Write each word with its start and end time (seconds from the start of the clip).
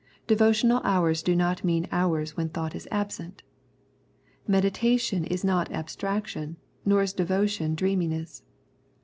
Devotional 0.25 0.81
hours 0.83 1.21
do 1.21 1.35
not 1.35 1.63
mean 1.63 1.87
hours 1.91 2.35
when 2.35 2.49
thought 2.49 2.73
is 2.73 2.87
absent. 2.89 3.43
Meditation 4.47 5.25
is 5.25 5.43
not 5.43 5.71
abstraction, 5.71 6.57
nor 6.83 7.03
is 7.03 7.13
devotion 7.13 7.75
dreaminess. 7.75 8.41